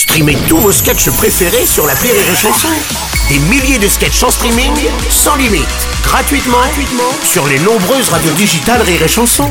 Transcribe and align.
Streamez 0.00 0.38
tous 0.48 0.56
vos 0.56 0.72
sketchs 0.72 1.10
préférés 1.10 1.66
sur 1.66 1.86
la 1.86 1.92
Rire 1.92 2.14
et 2.14 2.34
Chanson. 2.34 2.68
Des 3.28 3.38
milliers 3.38 3.78
de 3.78 3.86
sketchs 3.86 4.22
en 4.22 4.30
streaming, 4.30 4.72
sans 5.10 5.36
limite, 5.36 5.66
gratuitement, 6.02 6.56
gratuitement 6.56 7.12
sur 7.22 7.46
les 7.46 7.58
nombreuses 7.58 8.08
radios 8.08 8.32
digitales 8.32 8.80
Rire 8.80 9.02
et 9.02 9.08
Chanson. 9.08 9.50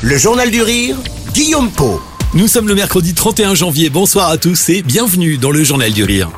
Le 0.00 0.16
Journal 0.16 0.50
du 0.50 0.62
Rire, 0.62 0.96
Guillaume 1.34 1.70
Po. 1.70 2.00
Nous 2.32 2.48
sommes 2.48 2.68
le 2.68 2.74
mercredi 2.74 3.12
31 3.12 3.54
janvier. 3.54 3.90
Bonsoir 3.90 4.30
à 4.30 4.38
tous 4.38 4.70
et 4.70 4.80
bienvenue 4.80 5.36
dans 5.36 5.50
le 5.50 5.62
Journal 5.62 5.92
du 5.92 6.02
Rire. 6.02 6.30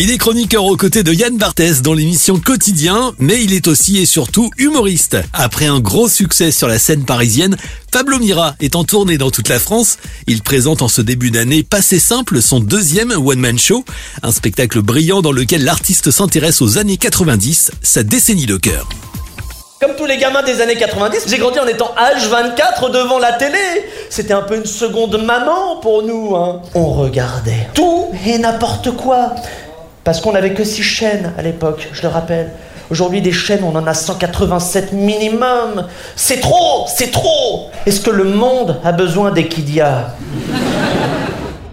Il 0.00 0.12
est 0.12 0.18
chroniqueur 0.18 0.64
aux 0.64 0.76
côtés 0.76 1.02
de 1.02 1.12
Yann 1.12 1.36
Barthès 1.36 1.82
dans 1.82 1.92
l'émission 1.92 2.38
Quotidien, 2.38 3.14
mais 3.18 3.42
il 3.42 3.52
est 3.52 3.66
aussi 3.66 3.98
et 3.98 4.06
surtout 4.06 4.48
humoriste. 4.56 5.16
Après 5.32 5.66
un 5.66 5.80
gros 5.80 6.08
succès 6.08 6.52
sur 6.52 6.68
la 6.68 6.78
scène 6.78 7.04
parisienne, 7.04 7.56
Pablo 7.90 8.20
Mira 8.20 8.54
est 8.60 8.76
en 8.76 8.84
tournée 8.84 9.18
dans 9.18 9.32
toute 9.32 9.48
la 9.48 9.58
France. 9.58 9.98
Il 10.28 10.42
présente 10.42 10.82
en 10.82 10.88
ce 10.88 11.00
début 11.00 11.32
d'année 11.32 11.64
Passé 11.64 11.98
Simple, 11.98 12.40
son 12.40 12.60
deuxième 12.60 13.10
one-man 13.10 13.58
show, 13.58 13.84
un 14.22 14.30
spectacle 14.30 14.82
brillant 14.82 15.20
dans 15.20 15.32
lequel 15.32 15.64
l'artiste 15.64 16.12
s'intéresse 16.12 16.62
aux 16.62 16.78
années 16.78 16.96
90, 16.96 17.72
sa 17.82 18.04
décennie 18.04 18.46
de 18.46 18.56
cœur. 18.56 18.88
Comme 19.80 19.96
tous 19.96 20.06
les 20.06 20.18
gamins 20.18 20.44
des 20.44 20.60
années 20.60 20.76
90, 20.76 21.24
j'ai 21.26 21.38
grandi 21.38 21.58
en 21.58 21.66
étant 21.66 21.92
H24 21.98 22.92
devant 22.92 23.18
la 23.18 23.32
télé. 23.32 23.58
C'était 24.10 24.34
un 24.34 24.42
peu 24.42 24.58
une 24.58 24.64
seconde 24.64 25.20
maman 25.24 25.80
pour 25.82 26.04
nous. 26.04 26.36
Hein. 26.36 26.62
On 26.74 26.86
regardait 26.92 27.68
tout 27.74 28.06
et 28.24 28.38
n'importe 28.38 28.92
quoi. 28.92 29.34
Parce 30.08 30.22
qu'on 30.22 30.32
n'avait 30.32 30.54
que 30.54 30.64
six 30.64 30.82
chaînes 30.82 31.34
à 31.36 31.42
l'époque, 31.42 31.86
je 31.92 32.00
le 32.00 32.08
rappelle. 32.08 32.50
Aujourd'hui, 32.88 33.20
des 33.20 33.30
chaînes, 33.30 33.62
on 33.62 33.76
en 33.76 33.86
a 33.86 33.92
187 33.92 34.94
minimum. 34.94 35.86
C'est 36.16 36.40
trop, 36.40 36.86
c'est 36.96 37.10
trop. 37.10 37.68
Est-ce 37.84 38.00
que 38.00 38.08
le 38.08 38.24
monde 38.24 38.80
a 38.84 38.92
besoin 38.92 39.32
d'Equidia? 39.32 40.16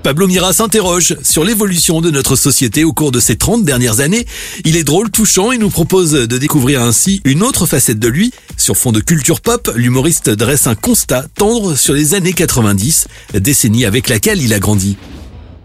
Pablo 0.03 0.27
Mira 0.27 0.51
s'interroge 0.51 1.15
sur 1.23 1.45
l'évolution 1.45 2.01
de 2.01 2.11
notre 2.11 2.35
société 2.35 2.83
au 2.83 2.91
cours 2.91 3.13
de 3.13 3.21
ces 3.21 3.37
30 3.37 3.63
dernières 3.63 4.01
années. 4.01 4.25
Il 4.65 4.75
est 4.75 4.83
drôle, 4.83 5.11
touchant 5.11 5.53
et 5.53 5.57
nous 5.57 5.69
propose 5.69 6.11
de 6.11 6.37
découvrir 6.37 6.81
ainsi 6.81 7.21
une 7.23 7.41
autre 7.41 7.65
facette 7.65 7.99
de 7.99 8.09
lui. 8.09 8.33
Sur 8.57 8.75
fond 8.75 8.91
de 8.91 8.99
culture 8.99 9.39
pop, 9.39 9.71
l'humoriste 9.77 10.29
dresse 10.29 10.67
un 10.67 10.75
constat 10.75 11.23
tendre 11.35 11.75
sur 11.75 11.93
les 11.93 12.15
années 12.15 12.33
90, 12.33 13.07
décennie 13.35 13.85
avec 13.85 14.09
laquelle 14.09 14.41
il 14.41 14.53
a 14.53 14.59
grandi. 14.59 14.97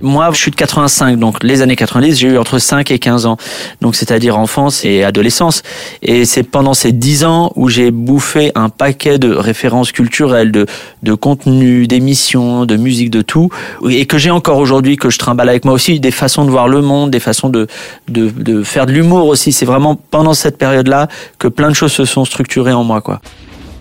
Moi, 0.01 0.31
je 0.33 0.39
suis 0.39 0.51
de 0.51 0.57
85, 0.57 1.19
donc 1.19 1.43
les 1.43 1.61
années 1.61 1.77
90, 1.77 2.19
j'ai 2.19 2.29
eu 2.29 2.39
entre 2.39 2.59
5 2.59 2.91
et 2.91 2.99
15 2.99 3.27
ans. 3.27 3.37
Donc, 3.81 3.95
c'est-à-dire 3.95 4.39
enfance 4.39 4.85
et 4.85 5.05
adolescence. 5.05 5.63
Et 6.03 6.25
c'est 6.25 6.43
pendant 6.43 6.73
ces 6.75 6.93
10 6.93 7.25
ans 7.25 7.53
où 7.55 7.69
j'ai 7.69 7.91
bouffé 7.91 8.51
un 8.55 8.71
paquet 8.71 9.19
de 9.19 9.31
références 9.35 9.93
culturelles, 9.93 10.53
de, 10.53 10.67
de 11.03 11.15
contenu, 11.15 11.87
d'émissions, 11.87 12.65
de 12.65 12.77
musique, 12.77 13.11
de 13.11 13.21
tout. 13.21 13.51
Et 13.89 14.07
que 14.07 14.17
j'ai 14.17 14.31
encore 14.31 14.59
aujourd'hui, 14.59 14.97
que 14.97 15.11
je 15.11 15.19
trimballe 15.19 15.49
avec 15.49 15.65
moi 15.65 15.75
aussi, 15.75 16.01
des 16.01 16.11
façons 16.11 16.45
de 16.45 16.51
voir 16.51 16.69
le 16.69 16.81
monde, 16.81 17.11
des 17.11 17.21
façons 17.21 17.51
de, 17.51 17.67
de, 18.09 18.31
de 18.31 18.63
faire 18.63 18.87
de 18.87 18.93
l'humour 18.93 19.27
aussi. 19.27 19.53
C'est 19.53 19.67
vraiment 19.67 19.97
pendant 19.97 20.35
cette 20.35 20.57
période-là 20.57 21.09
que 21.39 21.49
plein 21.49 21.69
de 21.69 21.75
choses 21.75 21.93
se 21.93 22.07
sont 22.07 22.25
structurées 22.25 22.73
en 22.73 22.85
moi, 22.85 23.01
quoi. 23.03 23.21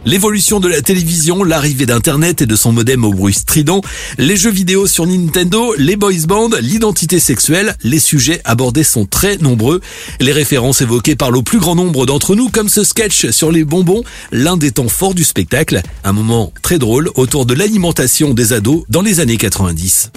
L'évolution 0.06 0.62
de 0.62 0.70
la 0.70 0.82
télévision, 0.82 1.44
l'arrivée 1.44 1.86
d'Internet 1.86 2.42
et 2.42 2.46
de 2.46 2.56
son 2.56 2.72
modem 2.72 3.04
au 3.04 3.12
bruit 3.12 3.34
strident, 3.34 3.82
les 4.18 4.38
jeux 4.38 4.50
vidéo 4.50 4.88
sur 4.88 5.06
Nintendo, 5.06 5.74
les 5.78 5.98
boys 5.98 6.26
bands, 6.26 6.50
l'identité 6.62 7.20
sexuelle, 7.20 7.76
les 7.84 8.00
sujets 8.00 8.40
abordés 8.46 8.86
sont 8.86 9.06
très 9.06 9.36
nombreux. 9.38 9.82
Les 10.22 10.32
références 10.32 10.80
évoquées 10.82 11.18
par 11.18 11.32
le 11.32 11.42
plus 11.42 11.60
grand 11.60 11.76
nombre 11.76 12.06
d'entre 12.06 12.36
nous, 12.36 12.48
comme 12.50 12.70
ce 12.70 12.86
sketch 12.86 13.30
sur 13.32 13.52
les 13.52 13.66
bonbons, 13.66 14.04
l'un 14.32 14.56
des 14.56 14.72
temps 14.72 14.88
forts 14.88 15.16
du 15.16 15.26
spectacle, 15.26 15.82
un 16.06 16.14
moment 16.14 16.54
très 16.62 16.80
drôle 16.80 17.12
autour 17.16 17.46
de 17.46 17.54
l'alimentation 17.54 18.34
des 18.34 18.54
ados 18.54 18.84
dans 18.88 19.02
les 19.02 19.20
années 19.20 19.38
90. 19.38 20.12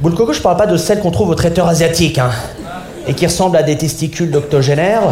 Boule 0.00 0.14
coco, 0.14 0.34
je 0.34 0.42
parle 0.42 0.58
pas 0.58 0.66
de 0.66 0.76
celle 0.76 1.00
qu'on 1.00 1.10
trouve 1.10 1.30
au 1.30 1.34
traiteur 1.34 1.68
asiatique, 1.68 2.18
hein, 2.18 2.30
et 3.08 3.14
qui 3.14 3.24
ressemble 3.24 3.56
à 3.56 3.62
des 3.62 3.78
testicules 3.78 4.30
d'octogénaires 4.30 5.04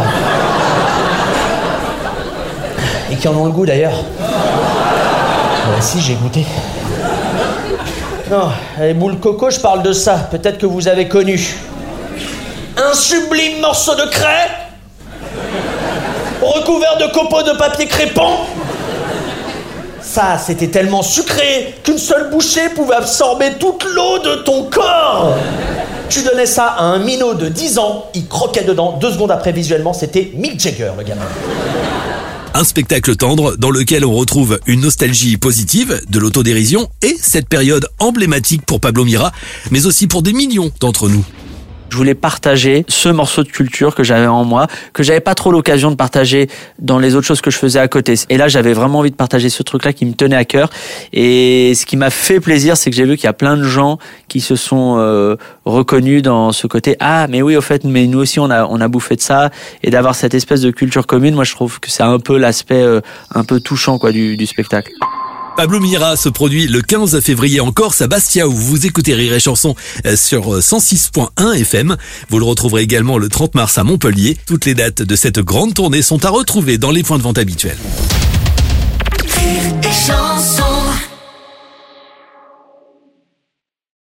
qui 3.25 3.29
en 3.29 3.37
ont 3.37 3.47
le 3.47 3.53
goût 3.53 3.65
d'ailleurs. 3.65 4.05
Moi 4.21 5.81
si, 5.81 5.99
j'ai 5.99 6.13
goûté. 6.13 6.45
Non, 8.31 8.51
les 8.79 8.93
boules 8.93 9.19
coco, 9.19 9.49
je 9.49 9.59
parle 9.61 9.83
de 9.83 9.95
ça. 9.95 10.29
Peut-être 10.31 10.59
que 10.59 10.67
vous 10.67 10.89
avez 10.89 11.09
connu. 11.09 11.57
Un 12.77 12.93
sublime 12.93 13.63
morceau 13.63 13.95
de 13.95 14.11
craie 14.11 14.51
recouvert 16.43 16.99
de 16.99 17.07
copeaux 17.15 17.43
de 17.43 17.57
papier 17.57 17.87
crépant. 17.87 18.41
Ça, 20.03 20.37
c'était 20.37 20.69
tellement 20.69 21.03
sucré 21.03 21.77
qu'une 21.83 21.97
seule 21.97 22.29
bouchée 22.29 22.69
pouvait 22.75 22.97
absorber 22.97 23.53
toute 23.59 23.85
l'eau 23.85 24.19
de 24.19 24.35
ton 24.43 24.65
corps. 24.65 25.35
Tu 26.11 26.21
donnais 26.25 26.45
ça 26.45 26.75
à 26.77 26.83
un 26.83 26.99
minot 26.99 27.33
de 27.33 27.49
10 27.49 27.79
ans, 27.79 28.05
il 28.13 28.29
croquait 28.29 28.65
dedans. 28.65 28.99
Deux 29.01 29.13
secondes 29.13 29.31
après, 29.31 29.53
visuellement, 29.53 29.95
c'était 29.95 30.31
Mick 30.35 30.61
Jagger, 30.61 30.91
le 30.99 31.05
gamin. 31.05 31.23
Un 32.57 32.63
spectacle 32.63 33.17
tendre 33.17 33.57
dans 33.57 33.73
lequel 33.73 34.05
on 34.05 34.13
retrouve 34.13 34.61
une 34.69 34.83
nostalgie 34.83 35.37
positive, 35.37 36.01
de 36.09 36.19
l'autodérision 36.21 36.89
et 37.03 37.17
cette 37.21 37.49
période 37.49 37.89
emblématique 37.99 38.63
pour 38.65 38.79
Pablo 38.79 39.05
Mira, 39.05 39.33
mais 39.73 39.87
aussi 39.87 40.07
pour 40.07 40.23
des 40.23 40.33
millions 40.33 40.71
d'entre 40.79 41.09
nous. 41.09 41.25
Je 41.91 41.97
voulais 41.97 42.15
partager 42.15 42.85
ce 42.89 43.09
morceau 43.09 43.45
de 43.45 43.49
culture 43.49 43.95
que 43.95 44.03
j'avais 44.03 44.27
en 44.27 44.45
moi, 44.45 44.67
que 44.93 45.03
j'avais 45.03 45.21
pas 45.21 45.35
trop 45.35 45.53
l'occasion 45.53 45.91
de 45.91 45.97
partager 45.97 46.49
dans 46.79 46.99
les 46.99 47.15
autres 47.15 47.27
choses 47.27 47.41
que 47.41 47.51
je 47.51 47.59
faisais 47.59 47.79
à 47.79 47.89
côté. 47.89 48.15
Et 48.31 48.37
là, 48.37 48.49
j'avais 48.49 48.73
vraiment 48.73 48.99
envie 48.99 49.11
de 49.11 49.17
partager 49.17 49.49
ce 49.49 49.63
truc-là 49.63 49.93
qui 49.93 50.05
me 50.05 50.15
tenait 50.15 50.37
à 50.37 50.45
cœur. 50.45 50.71
Et 51.13 51.73
ce 51.75 51.87
qui 51.87 51.97
m'a 51.97 52.11
fait 52.11 52.41
plaisir, 52.41 52.77
c'est 52.77 52.91
que 52.91 52.97
j'ai 52.97 53.05
vu 53.05 53.17
qu'il 53.17 53.25
y 53.25 53.29
a 53.29 53.33
plein 53.33 53.57
de 53.57 53.63
gens 53.63 53.99
qui 54.29 54.41
se 54.41 54.57
sont 54.57 54.97
euh, 54.99 55.37
reconnus 55.65 56.23
dans 56.23 56.53
ce 56.53 56.67
côté. 56.67 56.97
Ah, 57.01 57.27
mais 57.29 57.43
oui, 57.43 57.57
au 57.57 57.61
fait, 57.61 57.85
mais 57.85 58.07
nous 58.07 58.19
aussi, 58.19 58.41
on 58.41 58.51
a 58.51 58.67
on 58.67 58.81
a 58.81 58.89
bouffé 58.89 59.17
de 59.17 59.21
ça. 59.21 59.51
Et 59.83 59.91
d'avoir 59.91 60.15
cette 60.15 60.35
espèce 60.35 60.63
de 60.63 60.71
culture 60.71 61.07
commune, 61.07 61.35
moi, 61.35 61.45
je 61.45 61.53
trouve 61.53 61.81
que 61.81 61.91
c'est 61.91 62.03
un 62.03 62.19
peu 62.19 62.39
l'aspect 62.39 62.83
euh, 62.83 63.01
un 63.35 63.45
peu 63.45 63.61
touchant 63.61 63.99
quoi 63.99 64.11
du, 64.11 64.37
du 64.37 64.47
spectacle. 64.47 64.91
Pablo 65.57 65.79
Mira 65.79 66.17
se 66.17 66.29
produit 66.29 66.67
le 66.67 66.83
15 66.83 67.21
février 67.21 67.61
en 67.61 67.71
Corse 67.71 68.03
à 68.03 68.09
Bastia 68.09 68.49
où 68.49 68.53
vous 68.53 68.87
écoutez 68.87 69.15
Rire 69.15 69.35
et 69.35 69.41
Chanson 69.41 69.77
euh, 70.05 70.17
sur 70.17 70.59
106.1 70.59 71.29
euh, 71.41 71.53
FM. 71.53 71.97
Vous 72.29 72.39
le 72.41 72.45
retrouverez 72.45 72.83
également 72.83 73.19
le 73.19 73.29
30 73.29 73.55
mars 73.55 73.79
à 73.79 73.85
Montpellier. 73.85 74.37
Toutes 74.47 74.65
les 74.65 74.75
dates 74.75 75.03
de 75.03 75.17
cette 75.17 75.39
grande 75.39 75.73
tournée 75.73 76.03
sont 76.03 76.25
à 76.25 76.31
retrouver 76.31 76.77
dans 76.77 76.91
les 76.91 77.05
points 77.05 77.19
de 77.19 77.23
vente 77.23 77.39
habituels. 77.39 77.79